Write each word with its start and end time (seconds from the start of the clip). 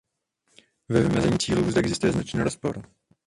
Ve 0.89 1.01
vymezení 1.01 1.39
cílů 1.39 1.71
zde 1.71 1.79
existuje 1.79 2.11
značný 2.11 2.41
rozpor. 2.41 2.81